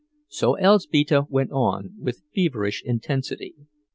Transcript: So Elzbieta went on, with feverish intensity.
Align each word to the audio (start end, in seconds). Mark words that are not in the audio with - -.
So 0.29 0.55
Elzbieta 0.57 1.27
went 1.29 1.51
on, 1.51 1.93
with 1.99 2.23
feverish 2.33 2.81
intensity. 2.83 3.53